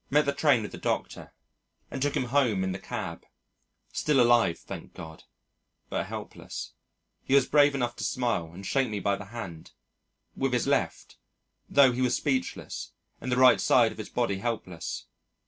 [0.09, 1.31] Met the train with the Doctor,
[1.91, 3.23] and took him home in the cab
[3.93, 5.25] still alive, thank God,
[5.89, 6.73] but helpless.
[7.23, 9.73] He was brave enough to smile and shake me by the hand
[10.35, 11.17] with his left,
[11.69, 15.05] though he was speechless and the right side of his body helpless.